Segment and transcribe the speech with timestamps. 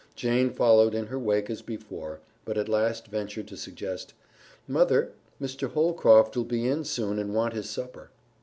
[0.15, 4.15] Jane followed in her wake as before, but at last ventured to suggest,
[4.67, 5.69] "Mother, Mr.
[5.73, 8.09] Holcroft'll be in soon and want his supper."